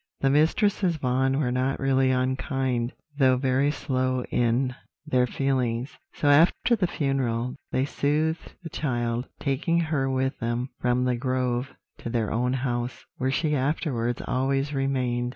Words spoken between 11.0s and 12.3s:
The Grove to